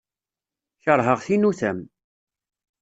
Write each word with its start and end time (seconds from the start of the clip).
Kerheɣ 0.83 1.19
tinutam. 1.25 1.79